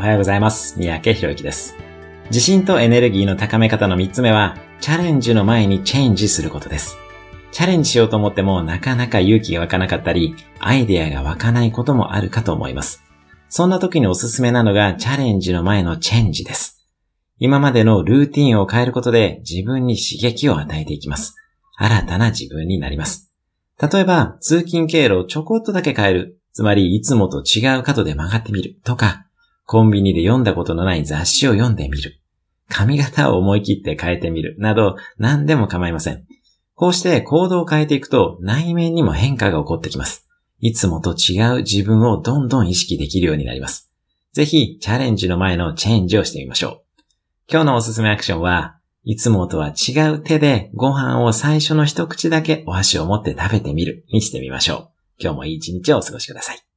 [0.00, 0.78] おはようございます。
[0.78, 1.76] 三宅博之です。
[2.28, 6.96] 自信とエネルギーの高め方の3つ目は、チャレンジの前にチェンジすることです。
[7.52, 13.02] チャレンジしようと思ってもなかなか勇気が湧かなかったり、アイデアが湧かないこともあるかと思います。
[13.50, 16.88] そんな時におすすめなのがチャレンジの前のチェンジです。
[17.38, 21.36] 今までのルーティンを変えることで自分に刺激を与えていきます。
[21.76, 23.30] 新たな自分になります。
[23.78, 26.40] 例えば、通勤経路をちょこっとだけ変える。
[26.54, 28.78] つまり、いつもと違う角で曲がってみる。
[28.82, 29.26] とか、
[29.70, 32.20] コンビニで読んだことのない雑誌を読んでみる。
[32.68, 34.56] 髪型を思い切って変えてみる。
[34.58, 36.26] など、何でも構いません。
[36.74, 40.26] こうして行動を変えていくと内面にも変化が起こってきます。
[40.58, 43.92] いつもと違う自分をどんどん意識できるようになります。
[44.32, 47.02] ぜひ、チャレンジの前のチェンジをしてみましょう。
[47.48, 54.88] 今日のおすすめアクションは、いつもとは違う手でご飯を最初の一口だけお箸を持って食べてみるにしてみましょう。
[55.20, 56.69] 今日もいい一日をお過ごしください。